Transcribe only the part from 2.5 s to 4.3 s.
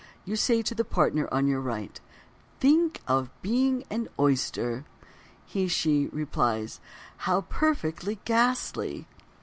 "Think of being an